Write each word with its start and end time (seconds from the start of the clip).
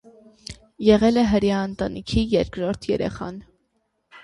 Եղել 0.85 1.19
է 1.23 1.25
հրեա 1.33 1.59
ընտանիքի 1.67 2.25
երկրորդ 2.33 2.91
երեխան։ 2.95 3.41